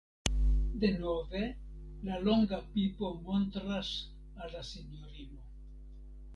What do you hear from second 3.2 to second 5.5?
montras al la sinjorino.